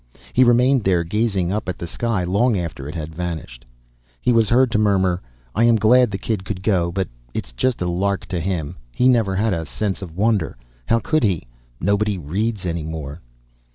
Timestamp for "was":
4.33-4.49